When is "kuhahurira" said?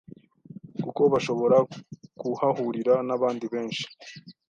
2.19-2.93